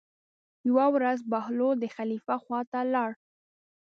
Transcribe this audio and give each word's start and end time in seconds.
یوه 0.67 0.85
ورځ 0.95 1.19
بهلول 1.31 1.75
د 1.81 1.85
خلیفه 1.95 2.35
خواته 2.43 2.79
لاړ. 2.93 3.11